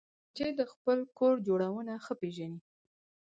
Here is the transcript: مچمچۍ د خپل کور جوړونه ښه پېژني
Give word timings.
مچمچۍ 0.03 0.49
د 0.59 0.61
خپل 0.71 0.97
کور 1.17 1.33
جوړونه 1.47 1.93
ښه 2.05 2.13
پېژني 2.21 2.59